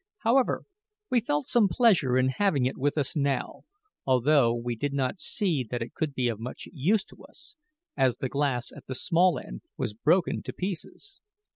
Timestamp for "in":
2.17-2.29